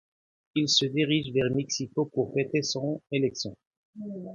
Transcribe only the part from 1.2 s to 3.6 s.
vers Mexico pour fêter son élection.